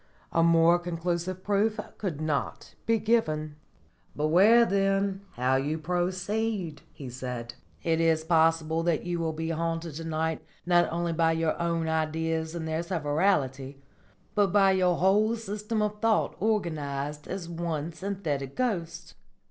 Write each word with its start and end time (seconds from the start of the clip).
A 0.31 0.41
more 0.41 0.79
conclusive 0.79 1.43
proof 1.43 1.79
could 1.99 2.19
not 2.19 2.73
be 2.87 2.97
given." 2.97 3.55
"Beware, 4.15 4.65
then, 4.65 5.21
how 5.33 5.57
you 5.57 5.77
proceed!" 5.77 6.81
said 7.09 7.53
he. 7.79 7.91
"It 7.91 8.01
is 8.01 8.23
possible 8.23 8.81
that 8.81 9.03
you 9.03 9.19
will 9.19 9.31
be 9.31 9.51
haunted 9.51 9.93
to 9.97 10.03
night 10.03 10.43
not 10.65 10.91
only 10.91 11.13
by 11.13 11.33
your 11.33 11.55
Ideas 11.61 12.55
in 12.55 12.65
their 12.65 12.81
severalty, 12.81 13.79
but 14.33 14.47
by 14.47 14.71
your 14.71 14.97
whole 14.97 15.35
system 15.35 15.83
of 15.83 16.01
thought 16.01 16.35
organised 16.41 17.27
as 17.27 17.47
one 17.47 17.93
Synthetic 17.93 18.55
Ghost. 18.55 19.13